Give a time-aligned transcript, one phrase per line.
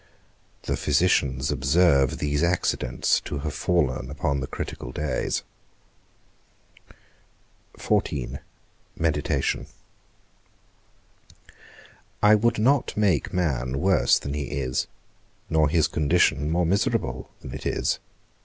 [0.63, 5.43] The physicians observe these accidents to have fallen upon the critical days.
[7.77, 8.39] XIV.
[8.97, 9.67] MEDITATION.
[12.23, 14.87] I would not make man worse than he is,
[15.51, 17.99] nor his condition more miserable than it is.